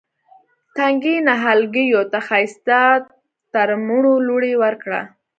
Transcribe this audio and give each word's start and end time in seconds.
تنکي 0.75 1.15
نهالګیو 1.27 2.01
ته 2.11 2.19
ښایسته 2.27 2.81
ترمڼو 3.53 4.13
لوڼې 4.27 4.53
ورکړه 4.63 5.01